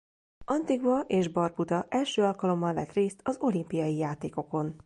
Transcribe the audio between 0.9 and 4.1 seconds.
és Barbuda első alkalommal vett részt az olimpiai